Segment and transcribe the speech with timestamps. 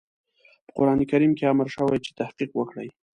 [0.65, 2.87] په قرآن کريم کې امر شوی چې تحقيق وکړئ.